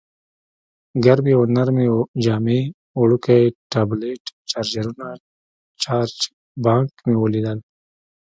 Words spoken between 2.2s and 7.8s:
جامې، وړوکی ټابلیټ، چارجرونه، چارج بانک مې ولیدل.